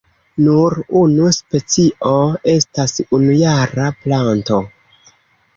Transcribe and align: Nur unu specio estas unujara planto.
Nur 0.45 0.75
unu 1.01 1.27
specio 1.39 2.15
estas 2.53 2.97
unujara 3.19 3.87
planto. 4.07 4.59